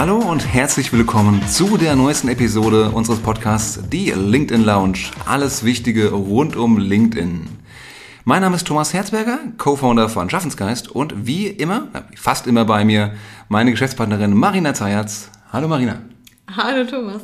Hallo 0.00 0.16
und 0.16 0.50
herzlich 0.50 0.94
willkommen 0.94 1.46
zu 1.46 1.76
der 1.76 1.94
neuesten 1.94 2.28
Episode 2.28 2.88
unseres 2.88 3.18
Podcasts, 3.18 3.80
die 3.92 4.10
LinkedIn 4.10 4.64
Lounge. 4.64 4.98
Alles 5.26 5.62
Wichtige 5.62 6.12
rund 6.12 6.56
um 6.56 6.78
LinkedIn. 6.78 7.46
Mein 8.24 8.40
Name 8.40 8.56
ist 8.56 8.66
Thomas 8.66 8.94
Herzberger, 8.94 9.40
Co-Founder 9.58 10.08
von 10.08 10.30
Schaffensgeist 10.30 10.90
und 10.90 11.26
wie 11.26 11.48
immer, 11.48 11.88
fast 12.16 12.46
immer 12.46 12.64
bei 12.64 12.82
mir, 12.86 13.12
meine 13.50 13.72
Geschäftspartnerin 13.72 14.32
Marina 14.32 14.72
Zayatz. 14.72 15.30
Hallo 15.52 15.68
Marina. 15.68 16.00
Hallo 16.56 16.88
Thomas. 16.88 17.20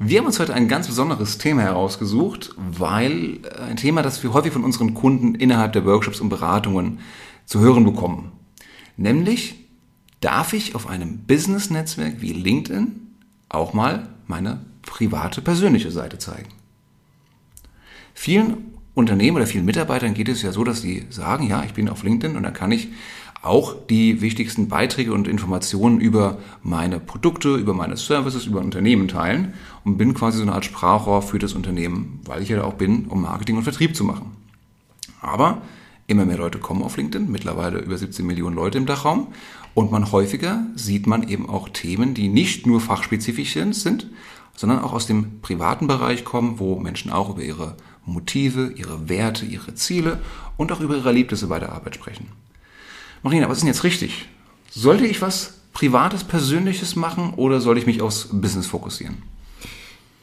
Wir 0.00 0.18
haben 0.18 0.26
uns 0.26 0.40
heute 0.40 0.54
ein 0.54 0.66
ganz 0.66 0.88
besonderes 0.88 1.38
Thema 1.38 1.62
herausgesucht, 1.62 2.52
weil 2.56 3.38
ein 3.64 3.76
Thema, 3.76 4.02
das 4.02 4.24
wir 4.24 4.32
häufig 4.32 4.52
von 4.52 4.64
unseren 4.64 4.94
Kunden 4.94 5.36
innerhalb 5.36 5.72
der 5.72 5.84
Workshops 5.84 6.20
und 6.20 6.30
Beratungen 6.30 6.98
zu 7.44 7.60
hören 7.60 7.84
bekommen. 7.84 8.32
Nämlich, 8.96 9.65
darf 10.20 10.52
ich 10.52 10.74
auf 10.74 10.88
einem 10.88 11.18
Business-Netzwerk 11.18 12.20
wie 12.20 12.32
LinkedIn 12.32 13.00
auch 13.48 13.72
mal 13.72 14.08
meine 14.26 14.60
private, 14.82 15.40
persönliche 15.42 15.90
Seite 15.90 16.18
zeigen? 16.18 16.48
Vielen 18.14 18.76
Unternehmen 18.94 19.36
oder 19.36 19.46
vielen 19.46 19.66
Mitarbeitern 19.66 20.14
geht 20.14 20.28
es 20.28 20.40
ja 20.40 20.52
so, 20.52 20.64
dass 20.64 20.80
sie 20.80 21.04
sagen, 21.10 21.46
ja, 21.48 21.62
ich 21.64 21.74
bin 21.74 21.88
auf 21.88 22.02
LinkedIn 22.02 22.36
und 22.36 22.42
da 22.42 22.50
kann 22.50 22.72
ich 22.72 22.88
auch 23.42 23.74
die 23.88 24.20
wichtigsten 24.20 24.68
Beiträge 24.68 25.12
und 25.12 25.28
Informationen 25.28 26.00
über 26.00 26.38
meine 26.62 26.98
Produkte, 26.98 27.56
über 27.56 27.74
meine 27.74 27.96
Services, 27.96 28.46
über 28.46 28.60
Unternehmen 28.60 29.08
teilen 29.08 29.54
und 29.84 29.98
bin 29.98 30.14
quasi 30.14 30.38
so 30.38 30.42
eine 30.42 30.52
Art 30.52 30.64
Sprachrohr 30.64 31.22
für 31.22 31.38
das 31.38 31.52
Unternehmen, 31.52 32.20
weil 32.24 32.42
ich 32.42 32.48
ja 32.48 32.64
auch 32.64 32.74
bin, 32.74 33.06
um 33.06 33.22
Marketing 33.22 33.56
und 33.56 33.62
Vertrieb 33.62 33.94
zu 33.94 34.04
machen. 34.04 34.32
Aber 35.20 35.62
immer 36.06 36.24
mehr 36.24 36.38
Leute 36.38 36.58
kommen 36.58 36.82
auf 36.82 36.96
LinkedIn, 36.96 37.30
mittlerweile 37.30 37.78
über 37.78 37.96
17 37.96 38.24
Millionen 38.26 38.56
Leute 38.56 38.78
im 38.78 38.86
Dachraum 38.86 39.28
und 39.74 39.92
man 39.92 40.10
häufiger 40.10 40.64
sieht 40.74 41.06
man 41.06 41.28
eben 41.28 41.48
auch 41.50 41.68
Themen, 41.68 42.14
die 42.14 42.28
nicht 42.28 42.66
nur 42.66 42.80
fachspezifisch 42.80 43.58
sind, 43.72 44.08
sondern 44.54 44.80
auch 44.80 44.92
aus 44.92 45.06
dem 45.06 45.40
privaten 45.42 45.86
Bereich 45.86 46.24
kommen, 46.24 46.58
wo 46.58 46.78
Menschen 46.78 47.12
auch 47.12 47.30
über 47.30 47.42
ihre 47.42 47.76
Motive, 48.06 48.72
ihre 48.74 49.08
Werte, 49.08 49.44
ihre 49.44 49.74
Ziele 49.74 50.22
und 50.56 50.72
auch 50.72 50.80
über 50.80 50.96
ihre 50.96 51.08
Erlebnisse 51.08 51.48
bei 51.48 51.58
der 51.58 51.72
Arbeit 51.72 51.94
sprechen. 51.94 52.28
Marina, 53.22 53.48
was 53.48 53.58
ist 53.58 53.64
denn 53.64 53.68
jetzt 53.68 53.84
richtig? 53.84 54.28
Sollte 54.70 55.06
ich 55.06 55.20
was 55.20 55.58
Privates, 55.72 56.24
Persönliches 56.24 56.96
machen 56.96 57.34
oder 57.34 57.60
soll 57.60 57.76
ich 57.76 57.86
mich 57.86 58.00
aufs 58.00 58.28
Business 58.32 58.66
fokussieren? 58.66 59.22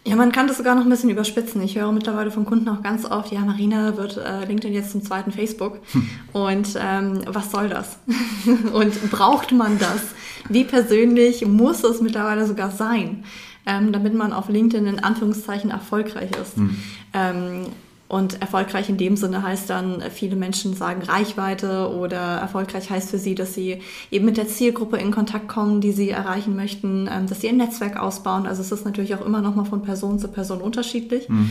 Ja, 0.05 0.17
man 0.17 0.33
kann 0.33 0.47
das 0.47 0.57
sogar 0.57 0.75
noch 0.75 0.83
ein 0.83 0.89
bisschen 0.89 1.09
überspitzen. 1.09 1.61
Ich 1.61 1.77
höre 1.77 1.91
mittlerweile 1.93 2.29
von 2.29 2.43
Kunden 2.45 2.67
auch 2.67 2.81
ganz 2.81 3.05
oft, 3.05 3.31
ja, 3.31 3.39
Marina 3.39 3.95
wird 3.95 4.17
äh, 4.17 4.43
LinkedIn 4.45 4.73
jetzt 4.73 4.91
zum 4.91 5.01
zweiten 5.01 5.31
Facebook. 5.31 5.79
Hm. 5.93 6.09
Und 6.33 6.77
ähm, 6.77 7.21
was 7.27 7.51
soll 7.51 7.69
das? 7.69 7.99
und 8.73 9.11
braucht 9.11 9.53
man 9.53 9.79
das? 9.79 10.01
Wie 10.49 10.65
persönlich 10.65 11.45
muss 11.45 11.85
es 11.85 12.01
mittlerweile 12.01 12.45
sogar 12.45 12.69
sein, 12.71 13.23
ähm, 13.65 13.93
damit 13.93 14.13
man 14.13 14.33
auf 14.33 14.49
LinkedIn 14.49 14.87
in 14.87 14.99
Anführungszeichen 14.99 15.71
erfolgreich 15.71 16.31
ist? 16.31 16.57
Hm. 16.57 16.75
Ähm, 17.13 17.65
und 18.13 18.41
erfolgreich 18.41 18.89
in 18.89 18.97
dem 18.97 19.17
Sinne 19.17 19.41
heißt 19.41 19.71
dann, 19.71 20.03
viele 20.13 20.35
Menschen 20.35 20.75
sagen 20.75 21.01
Reichweite 21.01 21.89
oder 21.89 22.19
erfolgreich 22.19 22.91
heißt 22.91 23.09
für 23.09 23.17
sie, 23.17 23.33
dass 23.33 23.55
sie 23.55 23.79
eben 24.11 24.25
mit 24.25 24.37
der 24.37 24.47
Zielgruppe 24.47 24.97
in 24.97 25.09
Kontakt 25.09 25.47
kommen, 25.47 25.81
die 25.81 25.91
sie 25.91 26.11
erreichen 26.11 26.55
möchten, 26.55 27.09
ähm, 27.11 27.25
dass 27.25 27.41
sie 27.41 27.47
ihr 27.47 27.53
Netzwerk 27.53 27.97
ausbauen. 27.97 28.45
Also 28.45 28.61
es 28.61 28.71
ist 28.71 28.85
natürlich 28.85 29.15
auch 29.15 29.25
immer 29.25 29.41
noch 29.41 29.55
mal 29.55 29.65
von 29.65 29.81
Person 29.81 30.19
zu 30.19 30.27
Person 30.27 30.61
unterschiedlich. 30.61 31.27
Mhm. 31.27 31.49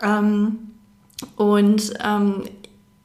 Ähm, 0.00 0.58
und 1.36 1.92
ähm, 2.02 2.44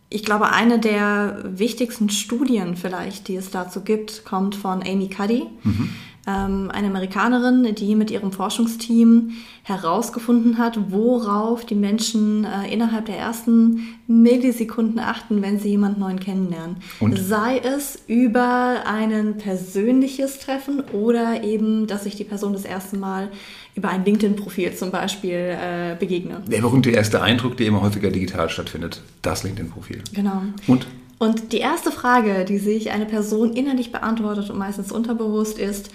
ich 0.07 0.23
glaube, 0.23 0.53
eine 0.53 0.79
der 0.79 1.43
wichtigsten 1.43 2.07
Studien 2.07 2.77
vielleicht, 2.77 3.27
die 3.27 3.35
es 3.35 3.51
dazu 3.51 3.81
gibt, 3.81 4.23
kommt 4.23 4.55
von 4.55 4.81
Amy 4.81 5.09
Cuddy. 5.09 5.47
Mhm 5.63 5.89
eine 6.31 6.87
Amerikanerin, 6.87 7.75
die 7.75 7.95
mit 7.95 8.09
ihrem 8.09 8.31
Forschungsteam 8.31 9.31
herausgefunden 9.63 10.57
hat, 10.57 10.91
worauf 10.91 11.65
die 11.65 11.75
Menschen 11.75 12.45
äh, 12.45 12.71
innerhalb 12.71 13.07
der 13.07 13.17
ersten 13.17 13.87
Millisekunden 14.07 14.99
achten, 14.99 15.41
wenn 15.41 15.59
sie 15.59 15.69
jemanden 15.69 15.99
neuen 15.99 16.19
kennenlernen. 16.19 16.77
Und? 17.01 17.19
Sei 17.19 17.57
es 17.57 17.99
über 18.07 18.83
ein 18.85 19.37
persönliches 19.37 20.39
Treffen 20.39 20.81
oder 20.93 21.43
eben, 21.43 21.87
dass 21.87 22.03
sich 22.03 22.15
die 22.15 22.23
Person 22.23 22.53
das 22.53 22.63
erste 22.63 22.97
Mal 22.97 23.29
über 23.75 23.89
ein 23.89 24.05
LinkedIn-Profil 24.05 24.75
zum 24.75 24.91
Beispiel 24.91 25.33
äh, 25.33 25.95
begegne. 25.99 26.41
Der 26.47 26.61
berühmte 26.61 26.91
erste 26.91 27.21
Eindruck, 27.21 27.57
der 27.57 27.67
immer 27.67 27.81
häufiger 27.81 28.11
digital 28.11 28.49
stattfindet, 28.49 29.01
das 29.21 29.43
LinkedIn-Profil. 29.43 30.01
Genau. 30.13 30.43
Und? 30.67 30.87
Und 31.19 31.53
die 31.53 31.59
erste 31.59 31.91
Frage, 31.91 32.43
die 32.43 32.57
sich 32.57 32.91
eine 32.91 33.05
Person 33.05 33.53
innerlich 33.53 33.91
beantwortet 33.93 34.49
und 34.49 34.57
meistens 34.57 34.91
unterbewusst 34.91 35.57
ist, 35.57 35.89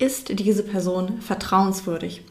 ist 0.00 0.38
diese 0.38 0.62
Person 0.62 1.20
vertrauenswürdig? 1.20 2.22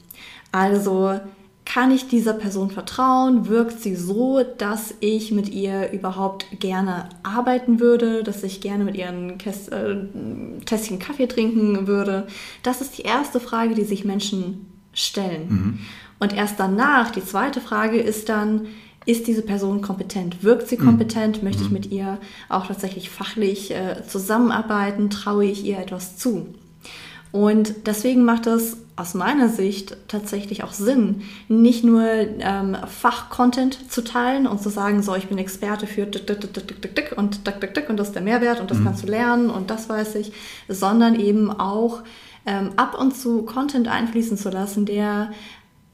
Also 0.51 1.19
kann 1.65 1.91
ich 1.91 2.07
dieser 2.07 2.33
Person 2.33 2.71
vertrauen? 2.71 3.47
Wirkt 3.47 3.79
sie 3.79 3.95
so, 3.95 4.41
dass 4.57 4.95
ich 5.01 5.31
mit 5.31 5.49
ihr 5.49 5.91
überhaupt 5.91 6.47
gerne 6.59 7.09
arbeiten 7.21 7.79
würde, 7.79 8.23
dass 8.23 8.41
ich 8.43 8.59
gerne 8.59 8.83
mit 8.83 8.97
ihr 8.97 9.07
ein 9.07 9.37
Käst 9.37 9.71
äh, 9.71 9.95
Tässchen 10.65 10.97
Kaffee 10.97 11.27
trinken 11.27 11.85
würde? 11.85 12.25
Das 12.63 12.81
ist 12.81 12.97
die 12.97 13.03
erste 13.03 13.39
Frage, 13.39 13.75
die 13.75 13.83
sich 13.83 14.03
Menschen 14.03 14.65
stellen. 14.93 15.47
Mhm. 15.47 15.79
Und 16.17 16.33
erst 16.33 16.59
danach, 16.59 17.11
die 17.11 17.23
zweite 17.23 17.61
Frage 17.61 17.99
ist 17.99 18.29
dann, 18.29 18.65
ist 19.05 19.27
diese 19.27 19.43
Person 19.43 19.81
kompetent? 19.81 20.43
Wirkt 20.43 20.67
sie 20.67 20.77
kompetent? 20.77 21.37
Mhm. 21.37 21.43
Möchte 21.43 21.61
ich 21.61 21.69
mhm. 21.69 21.73
mit 21.73 21.91
ihr 21.91 22.17
auch 22.49 22.65
tatsächlich 22.65 23.11
fachlich 23.11 23.69
äh, 23.69 24.03
zusammenarbeiten? 24.07 25.11
Traue 25.11 25.45
ich 25.45 25.63
ihr 25.63 25.77
etwas 25.77 26.17
zu? 26.17 26.47
Und 27.31 27.87
deswegen 27.87 28.25
macht 28.25 28.47
es 28.47 28.77
aus 28.95 29.13
meiner 29.13 29.47
Sicht 29.47 29.95
tatsächlich 30.07 30.63
auch 30.63 30.73
Sinn, 30.73 31.21
nicht 31.47 31.85
nur 31.85 32.03
ähm, 32.03 32.75
Fachcontent 32.85 33.91
zu 33.91 34.03
teilen 34.03 34.45
und 34.45 34.61
zu 34.61 34.69
sagen, 34.69 35.01
so, 35.03 35.15
ich 35.15 35.27
bin 35.27 35.37
Experte 35.37 35.87
für 35.87 36.05
dick, 36.05 36.27
dick, 36.27 36.41
dick, 36.41 36.53
dick, 36.53 36.81
dick, 36.81 36.95
dick 36.95 37.17
und 37.17 37.47
dick, 37.47 37.61
dick, 37.61 37.73
dick 37.73 37.89
und 37.89 37.97
das 37.97 38.09
ist 38.09 38.15
der 38.15 38.23
Mehrwert 38.23 38.59
und 38.59 38.71
das 38.71 38.79
mhm. 38.79 38.85
kannst 38.85 39.03
du 39.03 39.07
lernen 39.07 39.49
und 39.49 39.69
das 39.69 39.87
weiß 39.87 40.15
ich, 40.15 40.33
sondern 40.67 41.17
eben 41.17 41.49
auch 41.49 42.01
ähm, 42.45 42.71
ab 42.75 42.99
und 42.99 43.15
zu 43.15 43.43
Content 43.43 43.87
einfließen 43.87 44.37
zu 44.37 44.49
lassen, 44.49 44.85
der 44.85 45.31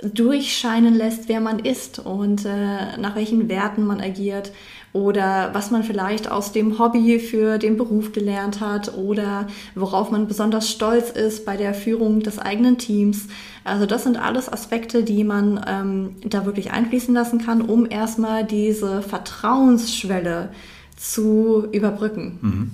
durchscheinen 0.02 0.96
lässt, 0.96 1.30
wer 1.30 1.42
man 1.42 1.60
ist 1.60 2.00
und 2.00 2.46
äh, 2.46 2.98
nach 2.98 3.16
welchen 3.16 3.50
Werten 3.50 3.86
man 3.86 4.02
agiert 4.02 4.52
oder 4.96 5.50
was 5.52 5.72
man 5.72 5.84
vielleicht 5.84 6.32
aus 6.32 6.54
dem 6.54 6.80
Hobby 6.80 7.20
für 7.20 7.58
den 7.58 7.76
Beruf 7.76 8.14
gelernt 8.14 8.62
hat 8.62 8.98
oder 8.98 9.48
worauf 9.76 10.10
man 10.10 10.26
besonders 10.26 10.72
stolz 10.72 11.10
ist 11.10 11.46
bei 11.46 11.58
der 11.58 11.74
Führung 11.74 12.22
des 12.22 12.40
eigenen 12.40 12.78
Teams. 12.78 13.28
Also 13.66 13.86
das 13.86 14.04
sind 14.04 14.16
alles 14.16 14.52
Aspekte, 14.52 15.04
die 15.04 15.26
man 15.26 15.60
ähm, 15.68 16.16
da 16.24 16.46
wirklich 16.46 16.72
einfließen 16.72 17.14
lassen 17.14 17.40
kann, 17.40 17.62
um 17.62 17.86
erstmal 17.92 18.46
diese 18.46 19.02
Vertrauensschwelle 19.02 20.54
zu 20.96 21.68
überbrücken. 21.74 22.40
Mhm. 22.42 22.72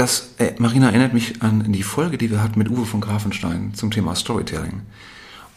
Das, 0.00 0.30
äh, 0.38 0.54
Marina 0.56 0.88
erinnert 0.88 1.12
mich 1.12 1.42
an 1.42 1.74
die 1.74 1.82
Folge, 1.82 2.16
die 2.16 2.30
wir 2.30 2.42
hatten 2.42 2.58
mit 2.58 2.70
Uwe 2.70 2.86
von 2.86 3.02
Grafenstein 3.02 3.74
zum 3.74 3.90
Thema 3.90 4.14
Storytelling. 4.14 4.80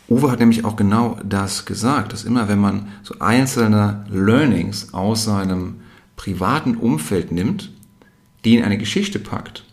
Uwe 0.10 0.30
hat 0.30 0.42
nämlich 0.42 0.66
auch 0.66 0.76
genau 0.76 1.18
das 1.24 1.64
gesagt, 1.64 2.12
dass 2.12 2.26
immer 2.26 2.50
wenn 2.50 2.60
man 2.60 2.90
so 3.04 3.16
einzelne 3.20 4.06
Learnings 4.10 4.94
aus 4.94 5.24
seinem 5.24 5.76
privaten 6.18 6.76
Umfeld 6.76 7.32
nimmt, 7.32 7.72
die 8.44 8.58
in 8.58 8.66
eine 8.66 8.78
Geschichte 8.78 9.18
packt 9.18 9.64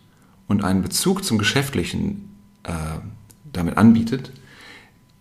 und 0.46 0.62
einen 0.62 0.82
Bezug 0.82 1.24
zum 1.24 1.36
Geschäftlichen 1.36 2.32
äh, 2.62 2.70
damit 3.52 3.76
anbietet, 3.76 4.30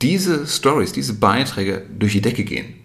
diese 0.03 0.45
Stories, 0.45 0.91
diese 0.91 1.15
Beiträge 1.15 1.87
durch 1.97 2.11
die 2.11 2.21
Decke 2.21 2.43
gehen. 2.43 2.75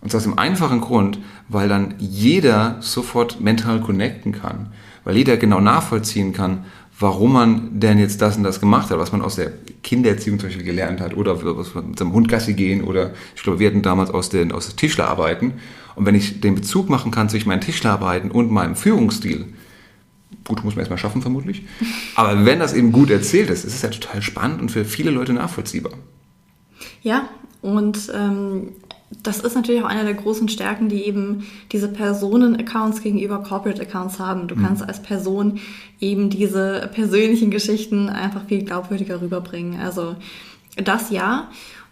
Und 0.00 0.10
zwar 0.10 0.18
aus 0.18 0.24
dem 0.24 0.38
einfachen 0.38 0.82
Grund, 0.82 1.18
weil 1.48 1.68
dann 1.68 1.96
jeder 1.98 2.76
sofort 2.80 3.40
mental 3.40 3.80
connecten 3.80 4.30
kann 4.30 4.68
weil 5.04 5.16
jeder 5.16 5.36
genau 5.36 5.60
nachvollziehen 5.60 6.32
kann, 6.32 6.64
warum 6.98 7.32
man 7.32 7.80
denn 7.80 7.98
jetzt 7.98 8.22
das 8.22 8.36
und 8.36 8.44
das 8.44 8.60
gemacht 8.60 8.90
hat, 8.90 8.98
was 8.98 9.12
man 9.12 9.22
aus 9.22 9.36
der 9.36 9.52
Kindererziehung 9.82 10.38
zum 10.38 10.48
Beispiel 10.48 10.64
gelernt 10.64 11.00
hat 11.00 11.16
oder 11.16 11.44
was 11.56 11.74
man 11.74 11.88
mit 11.88 11.98
seinem 11.98 12.12
Hund 12.12 12.28
Gassi 12.28 12.54
gehen 12.54 12.84
oder 12.84 13.12
ich 13.34 13.42
glaube, 13.42 13.58
wir 13.58 13.68
hatten 13.68 13.82
damals 13.82 14.10
aus 14.10 14.28
den 14.28 14.52
aus 14.52 14.66
der 14.66 14.76
Tischlerarbeiten 14.76 15.54
und 15.96 16.06
wenn 16.06 16.14
ich 16.14 16.40
den 16.40 16.54
Bezug 16.54 16.88
machen 16.88 17.10
kann 17.10 17.28
zwischen 17.28 17.48
meinen 17.48 17.60
Tischlerarbeiten 17.60 18.30
und 18.30 18.50
meinem 18.50 18.76
Führungsstil, 18.76 19.46
gut, 20.44 20.64
muss 20.64 20.74
man 20.74 20.80
erstmal 20.80 20.98
schaffen 20.98 21.22
vermutlich, 21.22 21.64
aber 22.14 22.44
wenn 22.44 22.60
das 22.60 22.72
eben 22.72 22.92
gut 22.92 23.10
erzählt 23.10 23.50
ist, 23.50 23.64
ist 23.64 23.74
es 23.74 23.82
ja 23.82 23.88
total 23.88 24.22
spannend 24.22 24.60
und 24.60 24.70
für 24.70 24.84
viele 24.84 25.10
Leute 25.10 25.32
nachvollziehbar. 25.32 25.92
Ja, 27.02 27.28
und 27.62 28.12
ähm, 28.14 28.68
das 29.22 29.40
ist 29.40 29.54
natürlich 29.54 29.82
auch 29.82 29.88
eine 29.88 30.04
der 30.04 30.14
großen 30.14 30.48
Stärken, 30.48 30.88
die 30.88 31.04
eben 31.04 31.46
diese 31.70 31.88
Personen-Accounts 31.88 33.02
gegenüber 33.02 33.42
Corporate-Accounts 33.42 34.18
haben. 34.18 34.48
Du 34.48 34.56
mhm. 34.56 34.62
kannst 34.62 34.82
als 34.82 35.02
Person 35.02 35.60
eben 36.00 36.30
diese 36.30 36.90
persönlichen 36.94 37.50
Geschichten 37.50 38.08
einfach 38.08 38.44
viel 38.46 38.64
glaubwürdiger 38.64 39.20
rüberbringen. 39.20 39.80
Also 39.80 40.16
das 40.76 41.10
ja. 41.10 41.48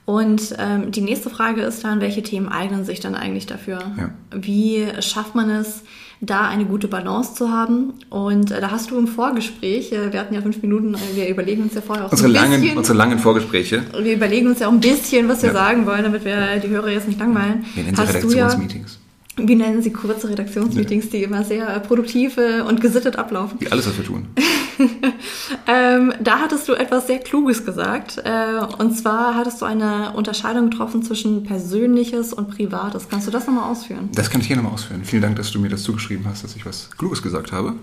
Und 0.06 0.54
ähm, 0.58 0.90
die 0.90 1.02
nächste 1.02 1.30
Frage 1.30 1.60
ist 1.62 1.84
dann, 1.84 2.00
welche 2.00 2.22
Themen 2.22 2.48
eignen 2.48 2.84
sich 2.84 2.98
dann 3.00 3.14
eigentlich 3.14 3.46
dafür? 3.46 3.78
Ja. 3.96 4.10
Wie 4.34 4.84
schafft 5.00 5.34
man 5.36 5.48
es, 5.50 5.82
da 6.20 6.48
eine 6.48 6.64
gute 6.64 6.88
Balance 6.88 7.34
zu 7.34 7.50
haben? 7.52 7.94
Und 8.08 8.50
äh, 8.50 8.60
da 8.60 8.72
hast 8.72 8.90
du 8.90 8.98
im 8.98 9.06
Vorgespräch, 9.06 9.92
äh, 9.92 10.12
wir 10.12 10.18
hatten 10.18 10.34
ja 10.34 10.42
fünf 10.42 10.60
Minuten, 10.62 10.94
äh, 10.94 10.98
wir 11.14 11.28
überlegen 11.28 11.62
uns 11.62 11.74
ja 11.74 11.80
vorher 11.80 12.06
auch 12.06 12.10
Unsere, 12.10 12.28
so 12.28 12.34
ein 12.36 12.42
langen, 12.42 12.60
bisschen, 12.60 12.78
unsere 12.78 12.98
langen 12.98 13.18
Vorgespräche. 13.20 13.82
wir 14.02 14.14
überlegen 14.14 14.48
uns 14.48 14.58
ja 14.58 14.66
auch 14.66 14.72
ein 14.72 14.80
bisschen, 14.80 15.28
was 15.28 15.42
wir 15.42 15.50
Ja. 15.50 15.54
sagen 15.54 15.86
wollen, 15.86 16.02
damit 16.02 16.24
wir 16.24 16.56
die 16.58 16.68
Hörer 16.68 16.88
jetzt 16.90 17.06
nicht 17.06 17.20
langweilen. 17.20 17.64
Wir 17.74 17.84
nennen 17.84 17.96
sie 17.96 18.02
Hast 18.02 18.14
du 18.24 18.28
ja, 18.30 18.46
Redaktionsmeetings. 18.48 18.98
wir 19.36 19.56
nennen 19.56 19.80
sie 19.82 19.92
kurze 19.92 20.28
Redaktionsmeetings, 20.28 21.10
die 21.10 21.22
immer 21.22 21.44
sehr 21.44 21.68
äh, 21.68 21.78
produktiv 21.80 22.36
äh, 22.36 22.62
und 22.62 22.80
gesittet 22.80 23.14
ablaufen. 23.16 23.60
Wie 23.60 23.70
alles, 23.70 23.86
was 23.86 23.96
wir 23.96 24.04
tun. 24.04 24.26
Ähm, 25.66 26.12
da 26.20 26.38
hattest 26.38 26.68
du 26.68 26.74
etwas 26.74 27.06
sehr 27.06 27.18
Kluges 27.18 27.64
gesagt. 27.64 28.18
Äh, 28.24 28.60
und 28.78 28.96
zwar 28.96 29.34
hattest 29.34 29.60
du 29.60 29.66
eine 29.66 30.12
Unterscheidung 30.14 30.70
getroffen 30.70 31.02
zwischen 31.02 31.44
Persönliches 31.44 32.32
und 32.32 32.50
Privates. 32.50 33.08
Kannst 33.08 33.26
du 33.26 33.30
das 33.30 33.46
nochmal 33.46 33.70
ausführen? 33.70 34.08
Das 34.14 34.30
kann 34.30 34.40
ich 34.40 34.48
gerne 34.48 34.62
mal 34.62 34.70
ausführen. 34.70 35.04
Vielen 35.04 35.22
Dank, 35.22 35.36
dass 35.36 35.50
du 35.50 35.60
mir 35.60 35.68
das 35.68 35.82
zugeschrieben 35.82 36.24
hast, 36.26 36.44
dass 36.44 36.56
ich 36.56 36.66
was 36.66 36.90
Kluges 36.96 37.22
gesagt 37.22 37.52
habe. 37.52 37.74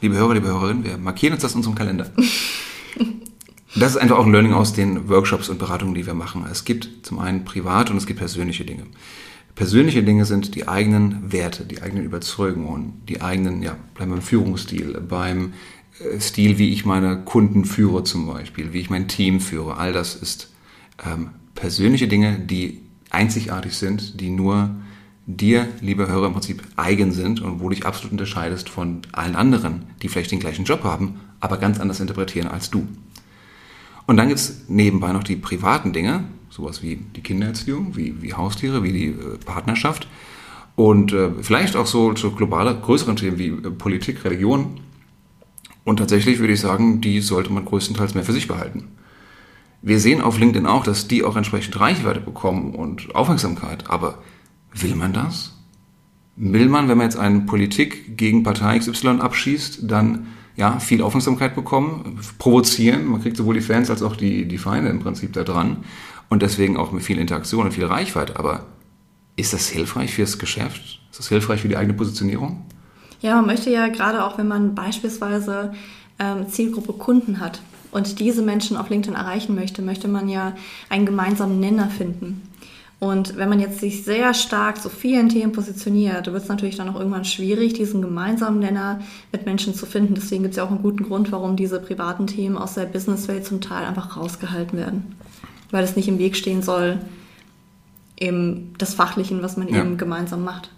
Liebe 0.00 0.16
Hörer, 0.16 0.34
liebe 0.34 0.48
Hörerinnen, 0.48 0.84
wir 0.84 0.98
markieren 0.98 1.34
uns 1.34 1.42
das 1.42 1.52
in 1.52 1.58
unserem 1.58 1.76
Kalender. 1.76 2.10
Das 3.74 3.92
ist 3.92 3.96
einfach 3.96 4.18
auch 4.18 4.26
ein 4.26 4.32
Learning 4.32 4.52
aus 4.52 4.74
den 4.74 5.08
Workshops 5.08 5.48
und 5.48 5.58
Beratungen, 5.58 5.94
die 5.94 6.06
wir 6.06 6.12
machen. 6.12 6.44
Es 6.50 6.66
gibt 6.66 7.06
zum 7.06 7.18
einen 7.18 7.46
privat 7.46 7.90
und 7.90 7.96
es 7.96 8.06
gibt 8.06 8.18
persönliche 8.18 8.66
Dinge. 8.66 8.82
Persönliche 9.54 10.02
Dinge 10.02 10.26
sind 10.26 10.54
die 10.54 10.68
eigenen 10.68 11.32
Werte, 11.32 11.64
die 11.64 11.80
eigenen 11.80 12.04
Überzeugungen, 12.04 13.00
die 13.08 13.22
eigenen, 13.22 13.62
ja, 13.62 13.76
bleiben 13.94 14.12
beim 14.12 14.20
Führungsstil, 14.20 15.00
beim 15.00 15.54
Stil, 16.18 16.58
wie 16.58 16.70
ich 16.70 16.84
meine 16.84 17.18
Kunden 17.24 17.64
führe 17.64 18.04
zum 18.04 18.26
Beispiel, 18.26 18.72
wie 18.72 18.80
ich 18.80 18.90
mein 18.90 19.08
Team 19.08 19.40
führe. 19.40 19.76
All 19.76 19.92
das 19.92 20.14
ist 20.14 20.52
ähm, 21.04 21.30
persönliche 21.54 22.08
Dinge, 22.08 22.38
die 22.38 22.80
einzigartig 23.10 23.74
sind, 23.74 24.20
die 24.20 24.30
nur 24.30 24.70
dir, 25.26 25.68
lieber 25.80 26.08
Hörer, 26.08 26.26
im 26.26 26.32
Prinzip 26.32 26.62
eigen 26.76 27.12
sind 27.12 27.40
und 27.40 27.60
wo 27.60 27.68
du 27.68 27.74
dich 27.74 27.86
absolut 27.86 28.12
unterscheidest 28.12 28.68
von 28.68 29.02
allen 29.12 29.36
anderen, 29.36 29.84
die 30.02 30.08
vielleicht 30.08 30.32
den 30.32 30.40
gleichen 30.40 30.64
Job 30.64 30.82
haben, 30.84 31.20
aber 31.40 31.58
ganz 31.58 31.78
anders 31.78 32.00
interpretieren 32.00 32.48
als 32.48 32.70
du. 32.70 32.86
Und 34.06 34.16
dann 34.16 34.28
gibt's 34.28 34.62
nebenbei 34.68 35.12
noch 35.12 35.22
die 35.22 35.36
privaten 35.36 35.92
Dinge, 35.92 36.24
sowas 36.50 36.82
wie 36.82 36.96
die 36.96 37.20
Kindererziehung, 37.20 37.96
wie, 37.96 38.20
wie 38.20 38.34
Haustiere, 38.34 38.82
wie 38.82 38.92
die 38.92 39.06
äh, 39.06 39.38
Partnerschaft 39.44 40.08
und 40.74 41.12
äh, 41.12 41.30
vielleicht 41.40 41.76
auch 41.76 41.86
so, 41.86 42.14
so 42.16 42.30
globale, 42.30 42.74
größere 42.74 43.14
Themen 43.14 43.38
wie 43.38 43.48
äh, 43.48 43.70
Politik, 43.70 44.24
Religion. 44.24 44.80
Und 45.84 45.96
tatsächlich 45.98 46.38
würde 46.38 46.52
ich 46.52 46.60
sagen, 46.60 47.00
die 47.00 47.20
sollte 47.20 47.52
man 47.52 47.64
größtenteils 47.64 48.14
mehr 48.14 48.24
für 48.24 48.32
sich 48.32 48.48
behalten. 48.48 48.88
Wir 49.80 49.98
sehen 49.98 50.20
auf 50.20 50.38
LinkedIn 50.38 50.66
auch, 50.66 50.84
dass 50.84 51.08
die 51.08 51.24
auch 51.24 51.36
entsprechend 51.36 51.78
Reichweite 51.80 52.20
bekommen 52.20 52.74
und 52.74 53.14
Aufmerksamkeit. 53.16 53.90
Aber 53.90 54.18
will 54.72 54.94
man 54.94 55.12
das? 55.12 55.58
Will 56.36 56.68
man, 56.68 56.88
wenn 56.88 56.98
man 56.98 57.06
jetzt 57.06 57.18
eine 57.18 57.40
Politik 57.40 58.16
gegen 58.16 58.44
Partei 58.44 58.78
XY 58.78 59.18
abschießt, 59.20 59.90
dann 59.90 60.28
ja, 60.54 60.78
viel 60.78 61.02
Aufmerksamkeit 61.02 61.54
bekommen, 61.54 62.20
provozieren. 62.38 63.06
Man 63.06 63.22
kriegt 63.22 63.36
sowohl 63.36 63.54
die 63.54 63.60
Fans 63.60 63.90
als 63.90 64.02
auch 64.02 64.16
die, 64.16 64.46
die 64.46 64.58
Feinde 64.58 64.90
im 64.90 65.00
Prinzip 65.00 65.32
da 65.32 65.42
dran. 65.42 65.78
Und 66.28 66.42
deswegen 66.42 66.76
auch 66.76 66.92
mit 66.92 67.02
viel 67.02 67.18
Interaktion 67.18 67.66
und 67.66 67.72
viel 67.72 67.84
Reichweite. 67.84 68.38
Aber 68.38 68.66
ist 69.36 69.52
das 69.52 69.68
hilfreich 69.68 70.14
fürs 70.14 70.38
Geschäft? 70.38 71.00
Ist 71.10 71.18
das 71.18 71.28
hilfreich 71.28 71.60
für 71.60 71.68
die 71.68 71.76
eigene 71.76 71.94
Positionierung? 71.94 72.64
Ja, 73.22 73.36
man 73.36 73.46
möchte 73.46 73.70
ja 73.70 73.88
gerade 73.88 74.24
auch, 74.24 74.36
wenn 74.36 74.48
man 74.48 74.74
beispielsweise 74.74 75.72
ähm, 76.18 76.48
Zielgruppe 76.48 76.92
Kunden 76.92 77.40
hat 77.40 77.60
und 77.92 78.18
diese 78.18 78.42
Menschen 78.42 78.76
auf 78.76 78.90
LinkedIn 78.90 79.14
erreichen 79.16 79.54
möchte, 79.54 79.80
möchte 79.80 80.08
man 80.08 80.28
ja 80.28 80.54
einen 80.88 81.06
gemeinsamen 81.06 81.60
Nenner 81.60 81.88
finden. 81.88 82.42
Und 82.98 83.36
wenn 83.36 83.48
man 83.48 83.58
jetzt 83.58 83.80
sich 83.80 84.04
sehr 84.04 84.32
stark 84.32 84.80
zu 84.80 84.88
vielen 84.88 85.28
Themen 85.28 85.50
positioniert, 85.50 86.26
wird 86.32 86.42
es 86.42 86.48
natürlich 86.48 86.76
dann 86.76 86.88
auch 86.88 86.94
irgendwann 86.96 87.24
schwierig, 87.24 87.72
diesen 87.72 88.00
gemeinsamen 88.00 88.60
Nenner 88.60 89.00
mit 89.32 89.44
Menschen 89.44 89.74
zu 89.74 89.86
finden. 89.86 90.14
Deswegen 90.14 90.42
gibt 90.44 90.52
es 90.52 90.58
ja 90.58 90.64
auch 90.64 90.70
einen 90.70 90.82
guten 90.82 91.02
Grund, 91.02 91.32
warum 91.32 91.56
diese 91.56 91.80
privaten 91.80 92.28
Themen 92.28 92.56
aus 92.56 92.74
der 92.74 92.84
Businesswelt 92.86 93.44
zum 93.44 93.60
Teil 93.60 93.86
einfach 93.86 94.16
rausgehalten 94.16 94.78
werden. 94.78 95.16
Weil 95.72 95.82
es 95.82 95.96
nicht 95.96 96.06
im 96.06 96.18
Weg 96.20 96.36
stehen 96.36 96.62
soll, 96.62 97.00
eben 98.20 98.72
des 98.78 98.94
Fachlichen, 98.94 99.42
was 99.42 99.56
man 99.56 99.68
Ja. 99.68 99.80
eben 99.80 99.96
gemeinsam 99.96 100.44
macht. 100.44 100.70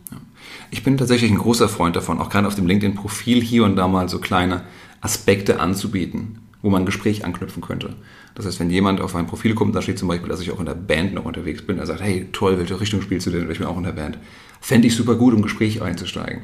Ich 0.71 0.83
bin 0.83 0.97
tatsächlich 0.97 1.31
ein 1.31 1.39
großer 1.39 1.69
Freund 1.69 1.97
davon, 1.97 2.19
auch 2.19 2.31
gerade 2.31 2.47
auf 2.47 2.55
dem 2.55 2.67
LinkedIn-Profil 2.67 3.43
hier 3.43 3.65
und 3.65 3.77
da 3.77 3.89
mal 3.89 4.09
so 4.09 4.19
kleine 4.19 4.63
Aspekte 5.01 5.61
anzubieten, 5.61 6.39
wo 6.63 6.71
man 6.71 6.83
ein 6.83 6.87
Gespräch 6.87 7.25
anknüpfen 7.25 7.63
könnte. 7.63 7.95
Das 8.35 8.47
heißt, 8.47 8.59
wenn 8.59 8.71
jemand 8.71 9.01
auf 9.01 9.15
ein 9.15 9.27
Profil 9.27 9.55
kommt, 9.55 9.75
da 9.77 9.83
steht 9.83 9.99
zum 9.99 10.09
Beispiel, 10.09 10.29
dass 10.29 10.41
ich 10.41 10.51
auch 10.51 10.59
in 10.59 10.67
der 10.67 10.75
Band 10.75 11.15
noch 11.15 11.25
unterwegs 11.25 11.63
bin, 11.63 11.79
er 11.79 11.87
sagt, 11.87 12.01
hey, 12.01 12.29
toll, 12.33 12.59
welche 12.59 12.81
Richtung 12.81 13.03
spielst 13.03 13.27
du 13.27 13.31
denn? 13.31 13.51
Ich 13.51 13.59
bin 13.59 13.67
auch 13.67 13.77
in 13.77 13.85
der 13.85 13.93
Band. 13.93 14.19
Fände 14.61 14.89
ich 14.89 14.97
super 14.97 15.15
gut, 15.15 15.35
um 15.35 15.43
Gespräch 15.43 15.83
einzusteigen. 15.83 16.43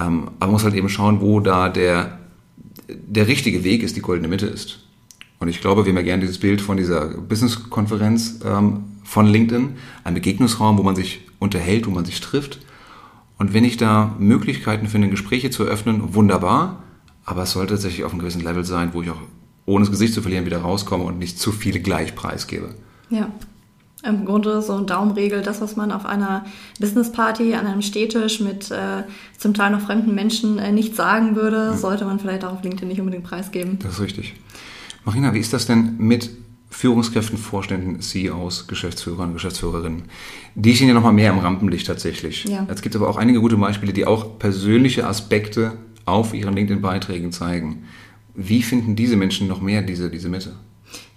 Ähm, 0.00 0.28
aber 0.38 0.46
man 0.46 0.50
muss 0.52 0.64
halt 0.64 0.74
eben 0.74 0.88
schauen, 0.88 1.20
wo 1.20 1.40
da 1.40 1.68
der, 1.68 2.18
der 2.88 3.28
richtige 3.28 3.62
Weg 3.62 3.82
ist, 3.82 3.96
die 3.96 4.02
goldene 4.02 4.28
Mitte 4.28 4.46
ist. 4.46 4.80
Und 5.38 5.48
ich 5.48 5.60
glaube, 5.60 5.84
wir 5.84 5.92
haben 5.92 5.98
ja 5.98 6.02
gerne 6.02 6.22
dieses 6.22 6.38
Bild 6.38 6.60
von 6.60 6.76
dieser 6.76 7.08
Business-Konferenz 7.08 8.40
ähm, 8.44 8.84
von 9.04 9.26
LinkedIn, 9.26 9.76
ein 10.02 10.14
Begegnungsraum, 10.14 10.78
wo 10.78 10.82
man 10.82 10.96
sich 10.96 11.20
unterhält, 11.38 11.86
wo 11.86 11.90
man 11.90 12.04
sich 12.04 12.20
trifft. 12.20 12.60
Und 13.38 13.52
wenn 13.52 13.64
ich 13.64 13.76
da 13.76 14.14
Möglichkeiten 14.18 14.86
finde, 14.86 15.08
Gespräche 15.08 15.50
zu 15.50 15.64
eröffnen, 15.64 16.14
wunderbar. 16.14 16.82
Aber 17.24 17.42
es 17.42 17.52
sollte 17.52 17.74
tatsächlich 17.74 18.04
auf 18.04 18.12
einem 18.12 18.20
gewissen 18.20 18.42
Level 18.42 18.64
sein, 18.64 18.90
wo 18.92 19.02
ich 19.02 19.10
auch 19.10 19.20
ohne 19.66 19.84
das 19.84 19.90
Gesicht 19.90 20.14
zu 20.14 20.22
verlieren 20.22 20.46
wieder 20.46 20.58
rauskomme 20.58 21.04
und 21.04 21.18
nicht 21.18 21.38
zu 21.38 21.52
viele 21.52 21.80
gleich 21.80 22.14
preisgebe. 22.14 22.74
Ja. 23.10 23.28
Im 24.04 24.24
Grunde 24.24 24.62
so 24.62 24.74
eine 24.74 24.86
Daumenregel, 24.86 25.42
das, 25.42 25.60
was 25.60 25.74
man 25.74 25.90
auf 25.90 26.06
einer 26.06 26.44
Businessparty 26.78 27.54
an 27.54 27.66
einem 27.66 27.82
Stehtisch 27.82 28.40
mit 28.40 28.70
äh, 28.70 29.02
zum 29.36 29.52
Teil 29.52 29.72
noch 29.72 29.80
fremden 29.80 30.14
Menschen 30.14 30.58
äh, 30.58 30.70
nicht 30.70 30.94
sagen 30.94 31.34
würde, 31.34 31.76
sollte 31.76 32.04
man 32.04 32.20
vielleicht 32.20 32.44
auch 32.44 32.52
auf 32.52 32.62
LinkedIn 32.62 32.86
nicht 32.86 33.00
unbedingt 33.00 33.24
preisgeben. 33.24 33.78
Das 33.80 33.94
ist 33.94 34.00
richtig. 34.00 34.34
Marina, 35.04 35.34
wie 35.34 35.40
ist 35.40 35.52
das 35.52 35.66
denn 35.66 35.96
mit 35.98 36.30
Führungskräften, 36.68 37.38
Vorständen, 37.38 38.00
CEOs, 38.00 38.66
Geschäftsführern, 38.66 39.32
Geschäftsführerinnen? 39.32 40.04
Die 40.54 40.74
stehen 40.74 40.88
ja 40.88 40.94
nochmal 40.94 41.12
mehr 41.12 41.32
im 41.32 41.38
Rampenlicht 41.38 41.86
tatsächlich. 41.86 42.44
Ja. 42.44 42.66
Es 42.68 42.82
gibt 42.82 42.96
aber 42.96 43.08
auch 43.08 43.16
einige 43.16 43.40
gute 43.40 43.56
Beispiele, 43.56 43.92
die 43.92 44.06
auch 44.06 44.38
persönliche 44.38 45.06
Aspekte 45.06 45.72
auf 46.04 46.34
ihren 46.34 46.54
LinkedIn-Beiträgen 46.54 47.32
zeigen. 47.32 47.84
Wie 48.34 48.62
finden 48.62 48.96
diese 48.96 49.16
Menschen 49.16 49.48
noch 49.48 49.60
mehr 49.60 49.82
diese, 49.82 50.10
diese 50.10 50.28
Mitte? 50.28 50.54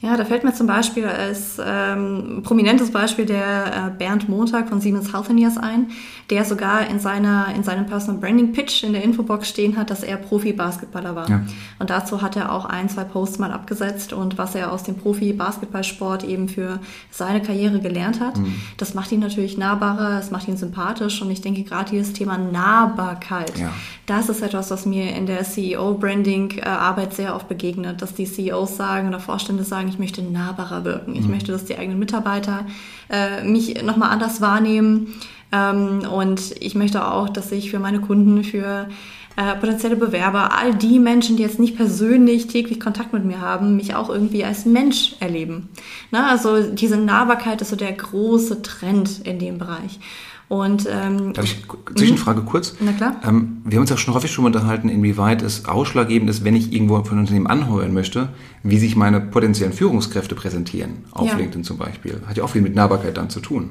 Ja, 0.02 0.16
da 0.16 0.24
fällt 0.24 0.46
mir 0.46 0.54
zum 0.54 0.66
Beispiel 0.66 1.06
als 1.06 1.60
ähm, 1.62 2.42
prominentes 2.44 2.90
Beispiel 2.90 3.26
der 3.26 3.66
äh, 3.68 3.98
Bernd 3.98 4.30
Montag 4.30 4.70
von 4.70 4.80
Siemens 4.80 5.12
Healthineers 5.14 5.58
ein, 5.58 5.92
der 6.30 6.46
sogar 6.46 6.88
in, 6.88 7.00
seiner, 7.00 7.48
in 7.54 7.64
seinem 7.64 7.86
Personal 7.86 8.22
Branding 8.22 8.54
Pitch 8.54 8.84
in 8.84 8.94
der 8.94 9.04
Infobox 9.04 9.50
stehen 9.50 9.76
hat, 9.76 9.90
dass 9.90 10.04
er 10.04 10.16
Profi-Basketballer 10.16 11.16
war. 11.18 11.30
Ja. 11.30 11.42
Und 11.80 11.90
dazu 11.90 12.22
hat 12.22 12.38
er 12.38 12.54
auch 12.54 12.64
ein, 12.64 12.88
zwei 12.88 13.04
Posts 13.04 13.40
mal 13.40 13.52
abgesetzt 13.52 14.14
und 14.14 14.38
was 14.38 14.56
er 14.56 14.72
aus 14.72 14.84
dem 14.84 14.96
Profi-Basketballsport 14.96 16.24
eben 16.24 16.48
für 16.48 16.80
seine 17.12 17.42
Karriere 17.42 17.82
gelernt 17.82 18.22
hat. 18.22 18.40
Das 18.78 18.94
macht 18.94 19.12
ihn 19.12 19.20
natürlich 19.20 19.58
nahbarer, 19.58 20.18
es 20.18 20.32
macht 20.32 20.48
ihn 20.48 20.56
sympathisch 20.56 21.22
und 21.22 21.30
ich 21.30 21.42
denke 21.42 21.64
gerade 21.64 21.90
dieses 21.92 22.14
Thema 22.14 22.38
Nahbarkeit, 22.38 23.58
Ja. 23.60 23.74
das 24.06 24.30
ist 24.30 24.42
etwas, 24.42 24.72
was 24.72 24.86
mir 24.86 25.14
in 25.14 25.26
der 25.26 25.44
CEO-Branding-Arbeit 25.44 27.14
sehr 27.14 27.36
oft 27.36 27.50
begegnet, 27.50 28.02
dass 28.02 28.14
die 28.14 28.26
CEOs 28.26 28.78
sagen 28.78 29.10
oder 29.10 29.20
Vorstände 29.20 29.66
sagen, 29.66 29.89
ich 29.90 30.00
möchte 30.00 30.22
nahbarer 30.22 30.86
wirken. 30.86 31.16
Ich 31.16 31.28
möchte, 31.28 31.52
dass 31.52 31.66
die 31.66 31.78
eigenen 31.78 32.00
Mitarbeiter 32.00 32.66
äh, 33.10 33.44
mich 33.44 33.84
nochmal 33.84 34.12
anders 34.12 34.42
wahrnehmen. 34.42 35.16
Ähm, 35.52 36.02
und 36.10 36.56
ich 36.60 36.76
möchte 36.76 37.06
auch, 37.06 37.30
dass 37.30 37.52
ich 37.52 37.72
für 37.72 37.80
meine 37.80 38.00
Kunden, 38.00 38.44
für 38.44 38.88
äh, 39.36 39.56
potenzielle 39.56 39.96
Bewerber, 39.96 40.58
all 40.58 40.76
die 40.76 41.00
Menschen, 41.00 41.38
die 41.38 41.44
jetzt 41.44 41.60
nicht 41.60 41.78
persönlich 41.78 42.48
täglich 42.48 42.80
Kontakt 42.80 43.14
mit 43.14 43.24
mir 43.26 43.42
haben, 43.42 43.76
mich 43.76 43.96
auch 43.96 44.10
irgendwie 44.10 44.44
als 44.44 44.66
Mensch 44.66 45.16
erleben. 45.20 45.70
Na, 46.12 46.30
also 46.30 46.62
diese 46.72 46.98
Nahbarkeit 46.98 47.62
ist 47.62 47.70
so 47.70 47.76
der 47.76 47.94
große 47.94 48.62
Trend 48.62 49.22
in 49.24 49.40
dem 49.40 49.58
Bereich. 49.58 50.00
Und 50.50 50.88
ähm, 50.92 51.34
Darf 51.34 51.46
ich 51.46 51.64
Zwischenfrage 51.96 52.42
kurz? 52.42 52.76
Na 52.80 52.92
klar. 52.92 53.16
Ähm, 53.24 53.62
wir 53.66 53.76
haben 53.78 53.82
uns 53.82 53.92
ja 53.92 53.98
schon 53.98 54.16
häufig 54.16 54.32
schon 54.32 54.46
unterhalten, 54.46 54.90
inwieweit 54.90 55.44
es 55.44 55.66
ausschlaggebend 55.66 56.28
ist, 56.28 56.44
wenn 56.44 56.56
ich 56.56 56.74
irgendwo 56.74 56.96
von 57.04 57.12
einem 57.12 57.20
Unternehmen 57.22 57.46
anheuern 57.48 57.94
möchte, 57.94 58.30
wie 58.64 58.80
sich 58.80 58.96
meine 58.96 59.22
potenziellen 59.22 59.74
Führungskräfte 59.74 60.34
präsentieren, 60.34 61.06
auf 61.12 61.28
Ja. 61.28 61.36
LinkedIn 61.38 61.64
zum 61.64 61.78
Beispiel. 61.78 62.22
Hat 62.26 62.36
ja 62.38 62.44
auch 62.44 62.50
viel 62.50 62.64
mit 62.64 62.74
Nahbarkeit 62.74 63.16
dann 63.18 63.30
zu 63.30 63.42
tun. 63.42 63.70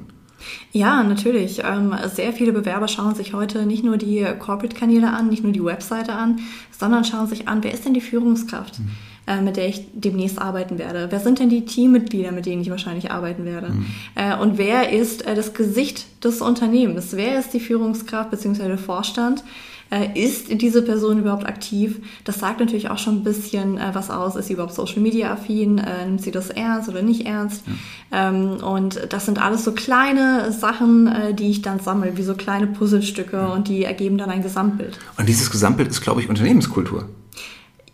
Ja, 0.71 1.03
natürlich. 1.03 1.63
Ähm, 1.65 1.93
sehr 2.15 2.33
viele 2.33 2.53
Bewerber 2.53 2.87
schauen 2.87 3.17
sich 3.17 3.35
heute 3.35 3.67
nicht 3.67 3.83
nur 3.83 3.97
die 3.97 4.25
Corporate-Kanäle 4.39 5.13
an, 5.13 5.29
nicht 5.29 5.43
nur 5.43 5.51
die 5.53 5.65
Webseite 5.65 6.13
an, 6.13 6.39
sondern 6.71 7.05
schauen 7.05 7.27
sich 7.27 7.49
an, 7.49 7.65
wer 7.65 7.75
ist 7.75 7.85
denn 7.87 7.95
die 7.95 8.01
Führungskraft, 8.01 8.81
äh, 9.29 9.41
mit 9.41 9.57
der 9.57 9.69
ich 9.69 9.87
demnächst 9.93 10.41
arbeiten 10.41 10.79
werde? 10.79 11.09
Wer 11.11 11.21
sind 11.21 11.39
denn 11.39 11.51
die 11.51 11.65
Teammitglieder, 11.65 12.33
mit 12.33 12.47
denen 12.47 12.63
ich 12.63 12.71
wahrscheinlich 12.71 13.11
arbeiten 13.11 13.45
werde? 13.45 13.73
Äh, 14.15 14.37
und 14.37 14.59
wer 14.59 14.91
ist 14.93 15.27
äh, 15.27 15.35
das 15.35 15.53
Gesicht 15.55 16.07
des 16.25 16.41
Unternehmens? 16.41 17.09
Wer 17.13 17.39
ist 17.39 17.53
die 17.53 17.61
Führungskraft 17.61 18.31
bzw. 18.31 18.69
der 18.69 18.79
Vorstand? 18.79 19.45
Äh, 19.91 20.21
ist 20.21 20.49
diese 20.51 20.83
Person 20.83 21.19
überhaupt 21.19 21.47
aktiv? 21.47 22.01
Das 22.25 22.39
sagt 22.39 22.61
natürlich 22.61 22.91
auch 22.91 22.99
schon 22.99 23.17
ein 23.17 23.25
bisschen 23.25 23.79
äh, 23.79 23.91
was 23.95 24.11
aus. 24.11 24.37
Ist 24.37 24.49
sie 24.49 24.53
überhaupt 24.53 24.75
Social 24.75 25.01
Media 25.01 25.33
affin? 25.33 25.79
Äh, 25.79 26.05
nimmt 26.05 26.21
sie 26.21 26.31
das 26.31 26.51
ernst 26.51 26.91
oder 26.91 27.01
nicht 27.01 27.27
ernst? 27.27 27.65
Ähm, 28.13 28.59
und 28.63 29.01
das 29.11 29.25
sind 29.25 29.41
alles 29.41 29.65
so 29.65 29.73
kleine 29.73 30.53
Sachen, 30.53 31.07
äh, 31.07 31.33
die 31.33 31.51
ich 31.51 31.63
dann 31.63 31.81
sammle, 31.81 32.19
wie 32.19 32.23
so 32.23 32.35
kleine 32.35 32.67
Puzzlestücke 32.67 33.49
und 33.49 33.69
die 33.69 33.85
ergeben 33.85 34.19
dann 34.19 34.29
ein 34.29 34.43
Gesamtbild. 34.43 34.99
Und 35.17 35.27
dieses 35.27 35.51
Gesamtbild 35.51 35.89
ist, 35.89 36.03
glaube 36.03 36.21
ich, 36.21 36.29
Unternehmenskultur. 36.29 37.09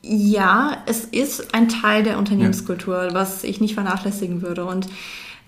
Ja, 0.06 0.82
es 0.84 1.04
ist 1.04 1.54
ein 1.54 1.68
Teil 1.68 2.02
der 2.02 2.18
Unternehmenskultur, 2.18 3.04
ja. 3.04 3.14
was 3.14 3.42
ich 3.42 3.60
nicht 3.62 3.72
vernachlässigen 3.72 4.42
würde. 4.42 4.66
Und 4.66 4.86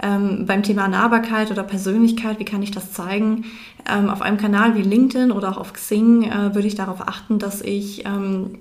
ähm, 0.03 0.47
beim 0.47 0.63
Thema 0.63 0.89
Nahbarkeit 0.89 1.51
oder 1.51 1.63
Persönlichkeit, 1.63 2.39
wie 2.39 2.45
kann 2.45 2.63
ich 2.63 2.71
das 2.71 2.93
zeigen? 2.93 3.45
Ähm, 3.87 4.09
auf 4.09 4.23
einem 4.23 4.39
Kanal 4.39 4.75
wie 4.75 4.83
LinkedIn 4.83 5.31
oder 5.31 5.51
auch 5.51 5.59
auf 5.59 5.75
Xing 5.75 6.23
äh, 6.25 6.55
würde 6.55 6.69
ich 6.69 6.75
darauf 6.75 7.03
achten, 7.03 7.39
dass 7.39 7.61
ich 7.61 8.07
ähm, 8.07 8.59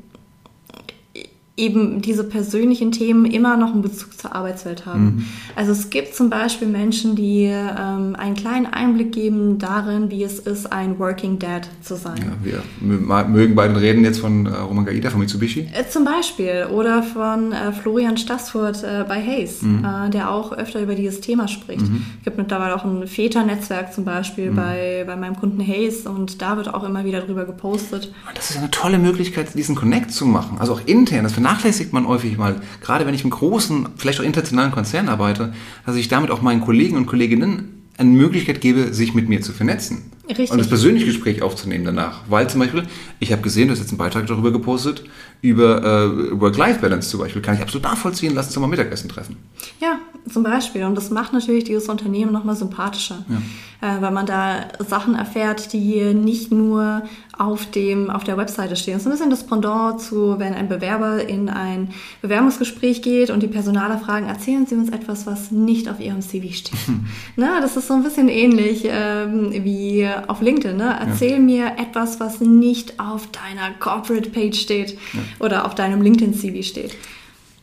eben 1.57 2.01
diese 2.01 2.25
persönlichen 2.25 2.91
Themen 2.91 3.25
immer 3.25 3.55
noch 3.55 3.71
einen 3.71 3.81
Bezug 3.81 4.19
zur 4.19 4.35
Arbeitswelt 4.35 4.85
haben. 4.85 5.03
Mhm. 5.03 5.25
Also 5.55 5.71
es 5.71 5.89
gibt 5.89 6.13
zum 6.13 6.29
Beispiel 6.29 6.67
Menschen, 6.67 7.15
die 7.15 7.45
ähm, 7.45 8.15
einen 8.17 8.35
kleinen 8.35 8.65
Einblick 8.65 9.13
geben 9.13 9.57
darin, 9.57 10.11
wie 10.11 10.23
es 10.23 10.39
ist, 10.39 10.73
ein 10.73 10.99
Working 10.99 11.39
Dad 11.39 11.69
zu 11.81 11.95
sein. 11.95 12.17
Ja, 12.17 12.61
wir 12.81 13.27
mögen 13.27 13.55
beide 13.55 13.79
reden 13.79 14.03
jetzt 14.03 14.19
von 14.19 14.47
äh, 14.47 14.49
Roman 14.49 14.83
Gaida 14.83 15.09
von 15.09 15.21
Mitsubishi. 15.21 15.69
Äh, 15.73 15.87
zum 15.89 16.03
Beispiel 16.03 16.67
oder 16.69 17.01
von 17.01 17.53
äh, 17.53 17.71
Florian 17.71 18.17
Stassfurt 18.17 18.83
äh, 18.83 19.05
bei 19.07 19.21
Hayes, 19.21 19.61
mhm. 19.61 19.85
Äh, 19.85 20.09
der 20.09 20.31
auch 20.31 20.51
öfter 20.51 20.81
über 20.81 20.95
dieses 20.95 21.21
Thema 21.21 21.47
spricht. 21.47 21.87
Mhm. 21.87 22.05
Es 22.19 22.25
gibt 22.25 22.37
mittlerweile 22.37 22.75
auch 22.75 22.83
ein 22.83 23.07
Väter-Netzwerk 23.07 23.93
zum 23.93 24.03
Beispiel 24.03 24.51
mhm. 24.51 24.55
bei, 24.57 25.03
bei 25.07 25.15
meinem 25.15 25.37
Kunden 25.37 25.65
Hayes 25.65 26.05
und 26.05 26.41
da 26.41 26.57
wird 26.57 26.73
auch 26.73 26.83
immer 26.83 27.05
wieder 27.05 27.21
drüber 27.21 27.45
gepostet. 27.45 28.11
Das 28.33 28.49
ist 28.49 28.57
eine 28.57 28.71
tolle 28.71 28.99
Möglichkeit, 28.99 29.53
diesen 29.53 29.75
Connect 29.75 30.11
zu 30.11 30.25
machen, 30.25 30.57
also 30.59 30.73
auch 30.73 30.81
intern, 30.85 31.23
dass 31.23 31.37
wir 31.37 31.44
vernachlässigt 31.45 31.93
man 31.93 32.07
häufig 32.07 32.37
mal, 32.37 32.59
gerade 32.81 33.05
wenn 33.05 33.13
ich 33.13 33.23
im 33.23 33.29
großen, 33.29 33.89
vielleicht 33.97 34.19
auch 34.19 34.23
internationalen 34.23 34.71
Konzern 34.71 35.09
arbeite, 35.09 35.53
dass 35.85 35.95
ich 35.95 36.07
damit 36.07 36.31
auch 36.31 36.41
meinen 36.41 36.61
Kollegen 36.61 36.97
und 36.97 37.05
Kolleginnen 37.05 37.83
eine 37.99 38.09
Möglichkeit 38.09 38.61
gebe, 38.61 38.95
sich 38.95 39.13
mit 39.13 39.29
mir 39.29 39.41
zu 39.41 39.53
vernetzen. 39.53 40.11
Richtig. 40.27 40.51
Und 40.51 40.57
das 40.57 40.67
persönliche 40.67 41.05
Gespräch 41.05 41.41
aufzunehmen 41.41 41.85
danach. 41.85 42.21
Weil 42.27 42.49
zum 42.49 42.59
Beispiel, 42.59 42.83
ich 43.19 43.31
habe 43.31 43.41
gesehen, 43.41 43.67
du 43.67 43.73
hast 43.73 43.79
jetzt 43.79 43.89
einen 43.89 43.97
Beitrag 43.97 44.25
darüber 44.27 44.51
gepostet, 44.51 45.03
über 45.41 45.83
äh, 45.83 46.39
Work-Life-Balance 46.39 47.09
zum 47.09 47.19
Beispiel. 47.19 47.41
Kann 47.41 47.55
ich 47.55 47.61
absolut 47.61 47.83
nachvollziehen, 47.83 48.33
lass 48.33 48.47
uns 48.47 48.57
mal 48.57 48.67
Mittagessen 48.67 49.09
treffen. 49.09 49.37
Ja, 49.79 49.99
zum 50.31 50.43
Beispiel. 50.43 50.83
Und 50.83 50.95
das 50.95 51.11
macht 51.11 51.33
natürlich 51.33 51.65
dieses 51.65 51.87
Unternehmen 51.87 52.31
nochmal 52.31 52.55
sympathischer. 52.55 53.25
Ja. 53.29 53.41
Äh, 53.81 54.01
weil 54.01 54.11
man 54.11 54.25
da 54.25 54.67
Sachen 54.87 55.15
erfährt, 55.15 55.73
die 55.73 56.13
nicht 56.13 56.51
nur 56.51 57.03
auf, 57.37 57.69
dem, 57.69 58.09
auf 58.09 58.23
der 58.23 58.37
Webseite 58.37 58.75
stehen. 58.75 58.93
Das 58.93 59.01
ist 59.03 59.07
ein 59.07 59.11
bisschen 59.11 59.29
das 59.29 59.45
Pendant 59.45 60.01
zu, 60.01 60.39
wenn 60.39 60.53
ein 60.53 60.69
Bewerber 60.69 61.27
in 61.27 61.49
ein 61.49 61.89
Bewerbungsgespräch 62.21 63.01
geht 63.01 63.29
und 63.29 63.43
die 63.43 63.47
Personaler 63.47 63.99
fragen, 63.99 64.27
erzählen 64.27 64.65
Sie 64.65 64.75
uns 64.75 64.89
etwas, 64.89 65.27
was 65.27 65.51
nicht 65.51 65.89
auf 65.89 65.99
Ihrem 65.99 66.21
CV 66.21 66.53
steht. 66.53 66.79
Na, 67.35 67.59
das 67.59 67.75
ist 67.75 67.87
so 67.87 67.93
ein 67.93 68.03
bisschen 68.03 68.29
ähnlich 68.29 68.83
ähm, 68.85 69.51
wie 69.51 70.07
auf 70.27 70.41
LinkedIn. 70.41 70.77
Ne? 70.77 70.97
Erzähl 70.99 71.31
ja. 71.31 71.39
mir 71.39 71.71
etwas, 71.77 72.19
was 72.19 72.41
nicht 72.41 72.99
auf 72.99 73.27
deiner 73.31 73.71
Corporate 73.79 74.29
Page 74.29 74.55
steht 74.55 74.91
ja. 75.13 75.19
oder 75.39 75.65
auf 75.65 75.75
deinem 75.75 76.01
LinkedIn-CV 76.01 76.63
steht. 76.63 76.95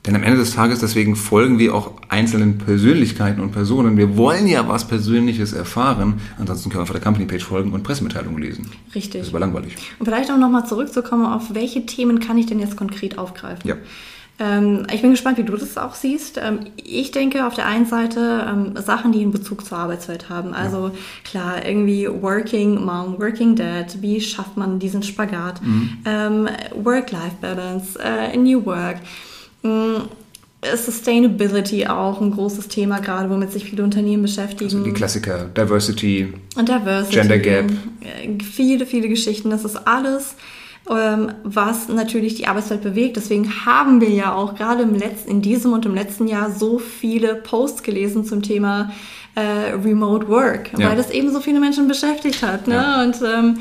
Denn 0.06 0.16
am 0.16 0.24
Ende 0.24 0.38
des 0.38 0.54
Tages, 0.54 0.80
deswegen 0.80 1.14
folgen 1.14 1.60
wir 1.60 1.76
auch 1.76 1.92
einzelnen 2.08 2.58
Persönlichkeiten 2.58 3.40
und 3.40 3.52
Personen. 3.52 3.96
Wir 3.96 4.16
wollen 4.16 4.48
ja 4.48 4.66
was 4.66 4.88
Persönliches 4.88 5.52
erfahren. 5.52 6.20
Ansonsten 6.38 6.70
können 6.70 6.80
wir 6.80 6.82
auf 6.82 6.90
der 6.90 7.00
Company-Page 7.00 7.44
folgen 7.44 7.72
und 7.72 7.84
Pressemitteilungen 7.84 8.42
lesen. 8.42 8.68
Richtig. 8.96 9.20
Das 9.20 9.28
ist 9.28 9.32
aber 9.32 9.38
langweilig. 9.38 9.76
Und 10.00 10.06
vielleicht 10.06 10.30
auch 10.32 10.38
nochmal 10.38 10.66
zurückzukommen, 10.66 11.26
auf 11.26 11.54
welche 11.54 11.86
Themen 11.86 12.18
kann 12.18 12.36
ich 12.36 12.46
denn 12.46 12.58
jetzt 12.58 12.76
konkret 12.76 13.16
aufgreifen? 13.16 13.68
Ja. 13.68 13.76
Ähm, 14.38 14.86
ich 14.92 15.02
bin 15.02 15.10
gespannt, 15.10 15.38
wie 15.38 15.44
du 15.44 15.56
das 15.56 15.76
auch 15.76 15.94
siehst. 15.94 16.38
Ähm, 16.42 16.60
ich 16.76 17.10
denke 17.10 17.46
auf 17.46 17.54
der 17.54 17.66
einen 17.66 17.86
Seite 17.86 18.46
ähm, 18.48 18.74
Sachen, 18.82 19.12
die 19.12 19.20
einen 19.20 19.30
Bezug 19.30 19.64
zur 19.64 19.78
Arbeitswelt 19.78 20.28
haben. 20.30 20.54
Also 20.54 20.88
ja. 20.88 20.94
klar, 21.24 21.66
irgendwie 21.66 22.08
Working 22.08 22.84
Mom, 22.84 23.20
Working 23.20 23.54
Dad, 23.54 24.00
wie 24.00 24.20
schafft 24.20 24.56
man 24.56 24.78
diesen 24.78 25.02
Spagat? 25.02 25.62
Mhm. 25.62 25.98
Ähm, 26.04 26.48
Work-Life-Balance, 26.74 27.98
äh, 28.02 28.36
New 28.36 28.64
Work. 28.64 28.96
Mhm. 29.62 30.02
Sustainability 30.76 31.86
auch 31.88 32.20
ein 32.20 32.30
großes 32.30 32.68
Thema 32.68 33.00
gerade, 33.00 33.28
womit 33.28 33.50
sich 33.50 33.64
viele 33.64 33.82
Unternehmen 33.82 34.22
beschäftigen. 34.22 34.70
Also 34.70 34.84
die 34.84 34.92
Klassiker, 34.92 35.46
Diversity, 35.46 36.32
und 36.54 36.68
Diversity, 36.68 37.16
Gender 37.16 37.38
Gap. 37.38 37.72
Äh, 38.00 38.42
viele, 38.42 38.86
viele 38.86 39.08
Geschichten. 39.08 39.50
Das 39.50 39.64
ist 39.64 39.76
alles 39.88 40.36
was 40.84 41.88
natürlich 41.88 42.34
die 42.34 42.46
Arbeitswelt 42.46 42.82
bewegt. 42.82 43.16
Deswegen 43.16 43.64
haben 43.64 44.00
wir 44.00 44.10
ja 44.10 44.34
auch 44.34 44.56
gerade 44.56 44.82
im 44.82 44.94
letzten, 44.94 45.30
in 45.30 45.42
diesem 45.42 45.72
und 45.72 45.86
im 45.86 45.94
letzten 45.94 46.26
Jahr 46.26 46.50
so 46.50 46.78
viele 46.78 47.36
Posts 47.36 47.82
gelesen 47.82 48.24
zum 48.24 48.42
Thema 48.42 48.90
äh, 49.34 49.72
Remote 49.72 50.28
Work, 50.28 50.72
ja. 50.76 50.90
weil 50.90 50.96
das 50.96 51.10
eben 51.10 51.32
so 51.32 51.40
viele 51.40 51.60
Menschen 51.60 51.88
beschäftigt 51.88 52.42
hat. 52.42 52.66
Ne? 52.66 52.74
Ja. 52.74 53.02
Und 53.02 53.16
ähm, 53.22 53.58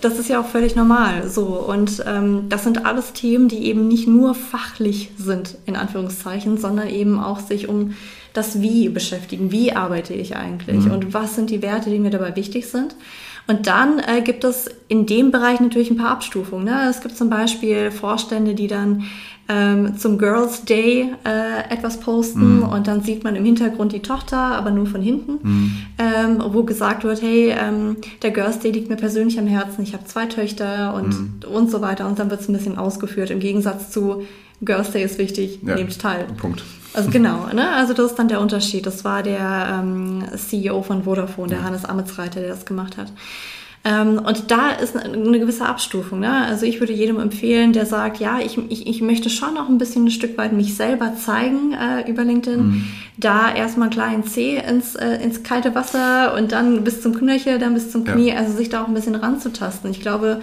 das 0.00 0.18
ist 0.18 0.28
ja 0.28 0.40
auch 0.40 0.46
völlig 0.46 0.76
normal. 0.76 1.28
So 1.28 1.46
und 1.46 2.04
ähm, 2.06 2.48
das 2.48 2.64
sind 2.64 2.86
alles 2.86 3.12
Themen, 3.12 3.48
die 3.48 3.64
eben 3.64 3.88
nicht 3.88 4.06
nur 4.06 4.34
fachlich 4.34 5.10
sind 5.16 5.56
in 5.66 5.76
Anführungszeichen, 5.76 6.58
sondern 6.58 6.88
eben 6.88 7.18
auch 7.18 7.40
sich 7.40 7.68
um 7.68 7.94
das 8.32 8.60
Wie 8.60 8.88
beschäftigen. 8.88 9.50
Wie 9.50 9.72
arbeite 9.72 10.14
ich 10.14 10.36
eigentlich 10.36 10.84
mhm. 10.84 10.92
und 10.92 11.14
was 11.14 11.34
sind 11.34 11.50
die 11.50 11.62
Werte, 11.62 11.90
die 11.90 11.98
mir 11.98 12.10
dabei 12.10 12.34
wichtig 12.36 12.66
sind? 12.66 12.94
Und 13.48 13.66
dann 13.66 13.98
äh, 13.98 14.20
gibt 14.20 14.44
es 14.44 14.66
in 14.88 15.06
dem 15.06 15.30
Bereich 15.30 15.58
natürlich 15.60 15.90
ein 15.90 15.96
paar 15.96 16.10
Abstufungen. 16.10 16.66
Ne? 16.66 16.86
Es 16.90 17.00
gibt 17.00 17.16
zum 17.16 17.30
Beispiel 17.30 17.90
Vorstände, 17.90 18.54
die 18.54 18.66
dann 18.66 19.04
ähm, 19.48 19.96
zum 19.96 20.18
Girls 20.18 20.66
Day 20.66 21.10
äh, 21.24 21.72
etwas 21.72 21.98
posten 22.00 22.60
mm. 22.60 22.62
und 22.64 22.86
dann 22.86 23.02
sieht 23.02 23.24
man 23.24 23.34
im 23.34 23.46
Hintergrund 23.46 23.92
die 23.92 24.02
Tochter, 24.02 24.36
aber 24.36 24.70
nur 24.70 24.84
von 24.84 25.00
hinten, 25.00 25.38
mm. 25.42 25.86
ähm, 25.98 26.44
wo 26.48 26.64
gesagt 26.64 27.04
wird, 27.04 27.22
hey, 27.22 27.54
ähm, 27.58 27.96
der 28.20 28.30
Girls 28.30 28.58
Day 28.58 28.70
liegt 28.70 28.90
mir 28.90 28.96
persönlich 28.96 29.38
am 29.38 29.46
Herzen, 29.46 29.82
ich 29.82 29.94
habe 29.94 30.04
zwei 30.04 30.26
Töchter 30.26 30.92
und, 30.92 31.08
mm. 31.08 31.44
und 31.50 31.70
so 31.70 31.80
weiter. 31.80 32.06
Und 32.06 32.18
dann 32.18 32.28
wird 32.28 32.42
es 32.42 32.48
ein 32.50 32.52
bisschen 32.52 32.76
ausgeführt 32.76 33.30
im 33.30 33.40
Gegensatz 33.40 33.90
zu 33.90 34.24
Girls 34.60 34.90
Day 34.90 35.04
ist 35.04 35.18
wichtig, 35.18 35.60
ja, 35.64 35.76
nehmt 35.76 35.98
teil. 35.98 36.26
Punkt. 36.36 36.62
Also 36.94 37.10
genau, 37.10 37.46
ne? 37.52 37.70
also 37.70 37.92
das 37.92 38.12
ist 38.12 38.18
dann 38.18 38.28
der 38.28 38.40
Unterschied. 38.40 38.86
Das 38.86 39.04
war 39.04 39.22
der 39.22 39.80
ähm, 39.80 40.24
CEO 40.36 40.82
von 40.82 41.04
Vodafone, 41.04 41.48
der 41.48 41.62
Hannes 41.62 41.84
Amitsreiter, 41.84 42.40
der 42.40 42.48
das 42.48 42.64
gemacht 42.64 42.96
hat. 42.96 43.12
Ähm, 43.84 44.18
und 44.18 44.50
da 44.50 44.70
ist 44.70 44.96
eine 44.96 45.38
gewisse 45.38 45.64
Abstufung. 45.64 46.20
Ne? 46.20 46.30
Also 46.30 46.66
ich 46.66 46.80
würde 46.80 46.92
jedem 46.92 47.20
empfehlen, 47.20 47.72
der 47.72 47.86
sagt, 47.86 48.18
ja, 48.18 48.38
ich, 48.40 48.58
ich, 48.70 48.86
ich 48.86 49.00
möchte 49.00 49.30
schon 49.30 49.54
noch 49.54 49.68
ein 49.68 49.78
bisschen 49.78 50.06
ein 50.06 50.10
Stück 50.10 50.36
weit 50.36 50.52
mich 50.52 50.74
selber 50.74 51.14
zeigen 51.14 51.72
äh, 51.72 52.10
über 52.10 52.24
LinkedIn. 52.24 52.66
Mhm. 52.66 52.84
Da 53.16 53.54
erstmal 53.54 53.90
klar 53.90 54.08
ein 54.08 54.24
C 54.24 54.56
ins, 54.56 54.94
äh, 54.96 55.22
ins 55.22 55.42
kalte 55.42 55.74
Wasser 55.74 56.34
und 56.34 56.52
dann 56.52 56.82
bis 56.84 57.02
zum 57.02 57.14
Knöchel, 57.14 57.58
dann 57.58 57.74
bis 57.74 57.90
zum 57.90 58.04
Knie. 58.04 58.30
Ja. 58.30 58.36
Also 58.36 58.52
sich 58.52 58.68
da 58.68 58.82
auch 58.82 58.88
ein 58.88 58.94
bisschen 58.94 59.14
ranzutasten. 59.14 59.90
Ich 59.90 60.00
glaube, 60.00 60.42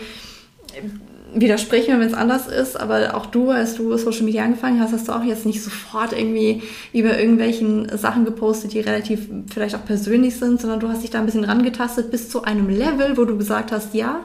widersprechen, 1.35 1.99
wenn 1.99 2.07
es 2.07 2.13
anders 2.13 2.47
ist, 2.47 2.79
aber 2.79 3.13
auch 3.15 3.25
du, 3.25 3.51
als 3.51 3.75
du 3.75 3.95
Social 3.97 4.23
Media 4.23 4.43
angefangen 4.43 4.79
hast, 4.79 4.93
hast 4.93 5.07
du 5.07 5.11
auch 5.11 5.23
jetzt 5.23 5.45
nicht 5.45 5.61
sofort 5.61 6.13
irgendwie 6.13 6.63
über 6.93 7.19
irgendwelchen 7.19 7.95
Sachen 7.97 8.25
gepostet, 8.25 8.73
die 8.73 8.79
relativ 8.79 9.27
vielleicht 9.51 9.75
auch 9.75 9.85
persönlich 9.85 10.37
sind, 10.37 10.61
sondern 10.61 10.79
du 10.79 10.87
hast 10.87 11.03
dich 11.03 11.09
da 11.09 11.19
ein 11.19 11.25
bisschen 11.25 11.43
rangetastet 11.43 12.09
bis 12.09 12.29
zu 12.29 12.43
einem 12.43 12.69
Level, 12.69 13.17
wo 13.17 13.25
du 13.25 13.37
gesagt 13.37 13.71
hast, 13.71 13.93
ja, 13.93 14.21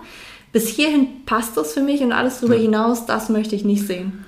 bis 0.53 0.69
hierhin 0.69 1.09
passt 1.27 1.57
das 1.57 1.73
für 1.73 1.83
mich 1.83 2.01
und 2.01 2.13
alles 2.13 2.41
darüber 2.41 2.57
ja. 2.57 2.63
hinaus, 2.63 3.07
das 3.07 3.29
möchte 3.29 3.57
ich 3.57 3.65
nicht 3.65 3.87
sehen. 3.87 4.25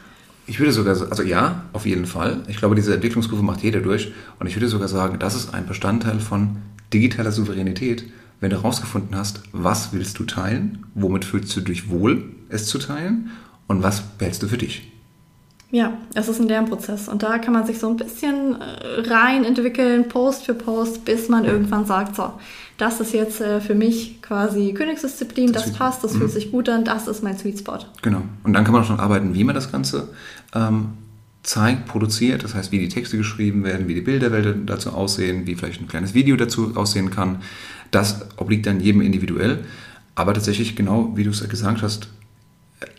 Ich 0.46 0.58
würde 0.58 0.72
sogar, 0.72 0.94
also 0.94 1.22
ja, 1.22 1.64
auf 1.72 1.86
jeden 1.86 2.06
Fall. 2.06 2.42
Ich 2.48 2.56
glaube, 2.56 2.74
diese 2.74 2.94
Entwicklungskurve 2.94 3.44
macht 3.44 3.62
jeder 3.62 3.80
durch. 3.80 4.12
Und 4.40 4.48
ich 4.48 4.56
würde 4.56 4.68
sogar 4.68 4.88
sagen, 4.88 5.18
das 5.20 5.36
ist 5.36 5.54
ein 5.54 5.66
Bestandteil 5.66 6.18
von 6.18 6.56
digitaler 6.92 7.30
Souveränität 7.30 8.04
wenn 8.42 8.50
du 8.50 8.56
herausgefunden 8.56 9.16
hast, 9.16 9.40
was 9.52 9.92
willst 9.92 10.18
du 10.18 10.24
teilen, 10.24 10.84
womit 10.94 11.24
fühlst 11.24 11.56
du 11.56 11.60
dich 11.60 11.88
wohl, 11.88 12.24
es 12.48 12.66
zu 12.66 12.78
teilen 12.78 13.30
und 13.68 13.84
was 13.84 14.02
behältst 14.02 14.42
du 14.42 14.48
für 14.48 14.58
dich. 14.58 14.90
Ja, 15.70 15.96
es 16.14 16.28
ist 16.28 16.40
ein 16.40 16.48
Lernprozess 16.48 17.08
und 17.08 17.22
da 17.22 17.38
kann 17.38 17.54
man 17.54 17.64
sich 17.64 17.78
so 17.78 17.88
ein 17.88 17.96
bisschen 17.96 18.60
äh, 18.60 19.08
rein 19.08 19.44
entwickeln, 19.44 20.08
Post 20.08 20.44
für 20.44 20.54
Post, 20.54 21.04
bis 21.04 21.30
man 21.30 21.44
irgendwann 21.44 21.86
sagt, 21.86 22.16
so, 22.16 22.32
das 22.76 23.00
ist 23.00 23.14
jetzt 23.14 23.40
äh, 23.40 23.60
für 23.60 23.76
mich 23.76 24.20
quasi 24.20 24.74
Königsdisziplin, 24.74 25.52
das, 25.52 25.66
das 25.66 25.72
passt, 25.72 26.04
das 26.04 26.12
mhm. 26.12 26.18
fühlt 26.18 26.32
sich 26.32 26.50
gut 26.50 26.68
an, 26.68 26.84
das 26.84 27.06
ist 27.06 27.22
mein 27.22 27.38
Sweet 27.38 27.60
Spot. 27.60 27.78
Genau. 28.02 28.22
Und 28.42 28.52
dann 28.52 28.64
kann 28.64 28.72
man 28.72 28.82
auch 28.82 28.86
schon 28.86 29.00
arbeiten, 29.00 29.34
wie 29.34 29.44
man 29.44 29.54
das 29.54 29.70
Ganze 29.70 30.08
ähm, 30.52 30.88
zeigt, 31.42 31.86
produziert, 31.86 32.44
das 32.44 32.54
heißt, 32.54 32.70
wie 32.72 32.78
die 32.78 32.88
Texte 32.88 33.16
geschrieben 33.16 33.64
werden, 33.64 33.88
wie 33.88 33.94
die 33.94 34.00
Bilderwelt 34.00 34.68
dazu 34.68 34.90
aussehen, 34.90 35.46
wie 35.46 35.54
vielleicht 35.54 35.80
ein 35.80 35.88
kleines 35.88 36.12
Video 36.12 36.36
dazu 36.36 36.72
aussehen 36.74 37.10
kann. 37.10 37.38
Das 37.92 38.26
obliegt 38.36 38.66
dann 38.66 38.80
jedem 38.80 39.00
individuell. 39.00 39.60
Aber 40.16 40.34
tatsächlich, 40.34 40.74
genau 40.74 41.12
wie 41.14 41.24
du 41.24 41.30
es 41.30 41.48
gesagt 41.48 41.82
hast, 41.82 42.08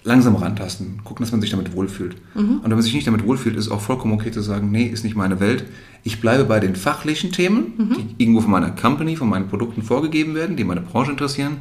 langsam 0.03 0.35
rantasten, 0.35 1.01
gucken, 1.03 1.23
dass 1.25 1.31
man 1.31 1.41
sich 1.41 1.49
damit 1.49 1.73
wohlfühlt. 1.73 2.15
Mhm. 2.35 2.57
Und 2.57 2.63
wenn 2.63 2.71
man 2.71 2.81
sich 2.81 2.93
nicht 2.93 3.07
damit 3.07 3.25
wohlfühlt, 3.25 3.55
ist 3.55 3.65
es 3.65 3.71
auch 3.71 3.81
vollkommen 3.81 4.13
okay 4.13 4.31
zu 4.31 4.41
sagen, 4.41 4.71
nee, 4.71 4.85
ist 4.85 5.03
nicht 5.03 5.15
meine 5.15 5.39
Welt. 5.39 5.65
Ich 6.03 6.21
bleibe 6.21 6.45
bei 6.45 6.59
den 6.59 6.75
fachlichen 6.75 7.31
Themen, 7.31 7.73
mhm. 7.77 7.95
die 7.95 8.23
irgendwo 8.23 8.41
von 8.41 8.51
meiner 8.51 8.71
Company, 8.71 9.15
von 9.15 9.29
meinen 9.29 9.47
Produkten 9.47 9.83
vorgegeben 9.83 10.35
werden, 10.35 10.55
die 10.55 10.63
meine 10.63 10.81
Branche 10.81 11.11
interessieren, 11.11 11.57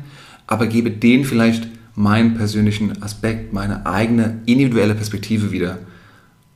aber 0.47 0.67
gebe 0.67 0.91
denen 0.91 1.25
vielleicht 1.25 1.69
meinen 1.95 2.35
persönlichen 2.35 3.03
Aspekt, 3.03 3.53
meine 3.53 3.87
eigene 3.87 4.41
individuelle 4.47 4.95
Perspektive 4.95 5.53
wieder. 5.53 5.79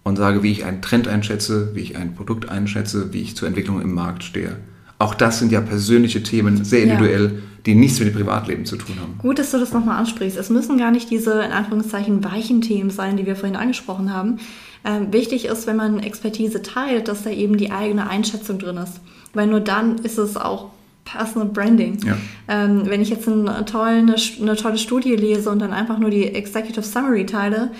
und 0.03 0.15
sage, 0.15 0.45
wie 0.45 0.53
ich 0.53 0.65
einen 0.65 0.83
Trend 0.83 1.09
einschätze, 1.09 1.75
wie 1.75 1.81
ich 1.81 1.97
ein 1.97 2.15
Produkt 2.15 2.49
einschätze, 2.49 3.13
wie 3.13 3.23
ich 3.23 3.35
zur 3.35 3.49
Entwicklung 3.49 3.83
im 3.83 3.93
Markt 3.93 4.23
stehe. 4.23 4.57
Auch 4.99 5.15
das 5.15 5.39
sind 5.39 5.53
ja 5.53 5.61
persönliche 5.61 6.23
Themen, 6.23 6.65
sehr 6.65 6.83
individuell, 6.83 7.25
ja. 7.25 7.43
die 7.67 7.75
nichts 7.75 7.99
mit 7.99 8.09
dem 8.09 8.15
Privatleben 8.15 8.65
zu 8.65 8.77
tun 8.77 8.97
haben. 9.01 9.19
Gut, 9.19 9.39
dass 9.39 9.51
du 9.51 9.59
das 9.59 9.73
nochmal 9.73 9.99
ansprichst. 9.99 10.39
Es 10.39 10.49
müssen 10.49 10.79
gar 10.79 10.91
nicht 10.91 11.11
diese, 11.11 11.33
in 11.43 11.53
Anführungszeichen, 11.53 12.25
weichen 12.25 12.63
Themen 12.63 12.91
sein, 12.91 13.17
die 13.17 13.27
wir 13.27 13.37
vorhin 13.37 13.57
angesprochen 13.57 14.13
haben. 14.13 14.39
Ähm, 14.85 15.13
wichtig 15.13 15.47
ist, 15.47 15.67
wenn 15.67 15.77
man 15.77 15.99
Expertise 15.99 16.63
teilt, 16.63 17.09
dass 17.09 17.25
da 17.25 17.31
eben 17.31 17.59
die 17.59 17.73
eigene 17.73 18.09
Einschätzung 18.09 18.59
drin 18.59 18.79
ist. 18.79 19.01
Weil 19.35 19.49
nur 19.49 19.61
dann 19.61 19.99
ist 19.99 20.17
es 20.17 20.37
auch 20.37 20.71
Personal 21.05 21.49
Branding. 21.49 21.99
Ja. 22.05 22.17
Ähm, 22.49 22.83
wenn 22.87 23.01
ich 23.01 23.11
jetzt 23.11 23.29
eine 23.29 23.65
tolle, 23.65 23.99
eine, 23.99 24.17
eine 24.41 24.57
tolle 24.57 24.79
Studie 24.79 25.15
lese 25.15 25.51
und 25.51 25.59
dann 25.59 25.73
einfach 25.73 25.99
nur 25.99 26.11
die 26.11 26.35
Executive 26.35 26.83
Summary 26.83 27.27
teile, 27.27 27.71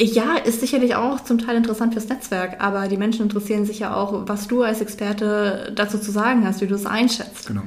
ja, 0.00 0.36
ist 0.36 0.60
sicherlich 0.60 0.94
auch 0.94 1.20
zum 1.24 1.38
Teil 1.38 1.56
interessant 1.56 1.92
fürs 1.92 2.08
Netzwerk, 2.08 2.62
aber 2.62 2.88
die 2.88 2.96
Menschen 2.96 3.22
interessieren 3.22 3.64
sich 3.64 3.80
ja 3.80 3.94
auch, 3.94 4.28
was 4.28 4.46
du 4.46 4.62
als 4.62 4.80
Experte 4.80 5.72
dazu 5.74 5.98
zu 5.98 6.12
sagen 6.12 6.46
hast, 6.46 6.60
wie 6.60 6.66
du 6.66 6.76
es 6.76 6.86
einschätzt. 6.86 7.48
Genau. 7.48 7.62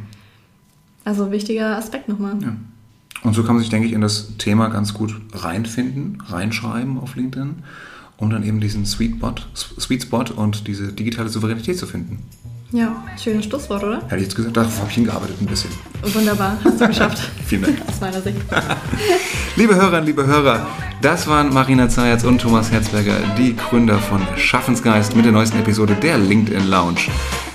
Also 1.04 1.32
wichtiger 1.32 1.78
Aspekt 1.78 2.08
nochmal. 2.08 2.42
Ja. 2.42 2.56
Und 3.24 3.34
so 3.34 3.44
kann 3.44 3.56
man 3.56 3.60
sich, 3.62 3.70
denke 3.70 3.88
ich, 3.88 3.94
in 3.94 4.02
das 4.02 4.38
Thema 4.38 4.70
ganz 4.70 4.94
gut 4.94 5.16
reinfinden, 5.34 6.22
reinschreiben 6.26 6.98
auf 7.00 7.16
LinkedIn, 7.16 7.64
um 8.18 8.30
dann 8.30 8.44
eben 8.44 8.62
diesen 8.62 8.86
Sweet 8.86 9.18
Spot, 9.18 9.36
Sweet 9.54 10.04
Spot 10.04 10.26
und 10.36 10.68
diese 10.68 10.94
digitale 10.94 11.30
Souveränität 11.30 11.78
zu 11.78 11.86
finden. 11.86 12.24
Ja, 12.74 13.04
schönes 13.22 13.46
Schlusswort, 13.46 13.84
oder? 13.84 14.02
Hätte 14.04 14.18
ich 14.18 14.24
jetzt 14.24 14.36
gesagt, 14.36 14.56
darauf 14.56 14.78
habe 14.80 14.88
ich 14.88 14.96
hingearbeitet 14.96 15.36
ein 15.42 15.46
bisschen. 15.46 15.72
Wunderbar, 16.14 16.58
hast 16.64 16.80
du 16.80 16.88
geschafft. 16.88 17.20
Vielen 17.46 17.64
Dank. 17.64 17.78
Aus 17.86 18.00
meiner 18.00 18.22
Sicht. 18.22 18.38
liebe 19.58 19.76
Hörerinnen, 19.76 20.06
liebe 20.06 20.26
Hörer, 20.26 20.66
das 21.02 21.28
waren 21.28 21.54
Marina 21.54 21.90
Zayatz 21.90 22.24
und 22.24 22.40
Thomas 22.40 22.72
Herzberger, 22.72 23.18
die 23.38 23.58
Gründer 23.58 24.00
von 24.00 24.26
Schaffensgeist 24.38 25.18
mit 25.18 25.26
der 25.26 25.34
neuesten 25.34 25.60
Episode 25.60 25.96
der 25.96 26.18
LinkedIn 26.18 26.70
Lounge. 26.70 27.02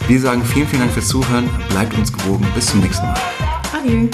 Wir 0.07 0.21
sagen 0.21 0.45
vielen, 0.45 0.69
vielen 0.69 0.83
Dank 0.83 0.93
fürs 0.93 1.09
Zuhören, 1.09 1.49
bleibt 1.71 1.95
uns 1.95 2.13
gewogen, 2.13 2.47
bis 2.55 2.67
zum 2.67 2.81
nächsten 2.81 3.07
Mal. 3.07 3.17
Adieu. 3.73 4.09